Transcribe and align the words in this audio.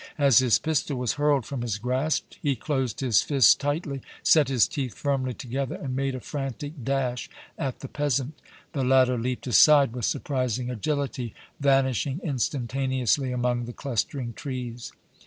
As 0.17 0.39
his 0.39 0.57
pistol 0.57 0.97
was 0.97 1.11
hurled 1.13 1.45
from 1.45 1.61
his 1.61 1.77
grasp 1.77 2.33
he 2.41 2.55
closed 2.55 3.01
his 3.01 3.21
fists 3.21 3.53
tightly, 3.53 4.01
set 4.23 4.47
his 4.47 4.67
teeth 4.67 4.95
firmly 4.95 5.35
together 5.35 5.75
and 5.75 5.95
made 5.95 6.15
a 6.15 6.19
frantic 6.19 6.83
dash 6.83 7.29
at 7.55 7.81
the 7.81 7.87
peasant. 7.87 8.33
The 8.73 8.83
latter 8.83 9.19
leaped 9.19 9.45
aside 9.45 9.93
with 9.93 10.05
surprising 10.05 10.71
agility, 10.71 11.35
vanishing 11.59 12.19
instantaneously 12.23 13.31
among 13.31 13.65
the 13.65 13.73
clustering 13.73 14.33
trees. 14.33 14.91